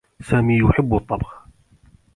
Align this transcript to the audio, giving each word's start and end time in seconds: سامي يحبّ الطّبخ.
سامي 0.21 0.57
يحبّ 0.57 0.95
الطّبخ. 0.95 1.45